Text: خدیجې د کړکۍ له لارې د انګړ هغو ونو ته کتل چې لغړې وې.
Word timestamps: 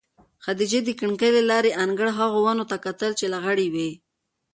خدیجې 0.43 0.79
د 0.83 0.89
کړکۍ 0.99 1.29
له 1.37 1.43
لارې 1.49 1.69
د 1.73 1.77
انګړ 1.83 2.07
هغو 2.19 2.39
ونو 2.43 2.63
ته 2.71 2.77
کتل 2.85 3.11
چې 3.19 3.25
لغړې 3.33 3.67
وې. 3.73 3.89